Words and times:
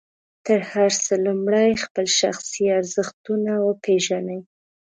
تر 0.45 0.59
هر 0.71 0.91
څه 1.05 1.13
لومړی 1.25 1.69
خپل 1.83 2.05
شخصي 2.19 2.65
ارزښتونه 2.79 3.51
وپېژنئ. 3.67 4.39